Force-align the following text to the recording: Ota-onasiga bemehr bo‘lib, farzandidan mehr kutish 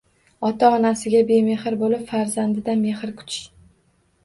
Ota-onasiga 0.47 1.21
bemehr 1.27 1.77
bo‘lib, 1.83 2.03
farzandidan 2.15 2.83
mehr 2.89 3.15
kutish 3.23 3.49